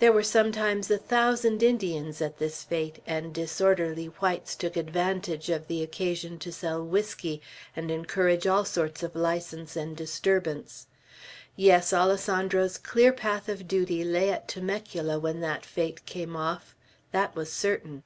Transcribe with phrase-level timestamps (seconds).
[0.00, 5.68] There were sometimes a thousand Indians at this fete, and disorderly whites took advantage of
[5.68, 7.40] the occasion to sell whisky
[7.76, 10.88] and encourage all sorts of license and disturbance.
[11.54, 16.74] Yes, Alessandro's clear path of duty lay at Temecula when that fete came off.
[17.12, 18.02] That was certain.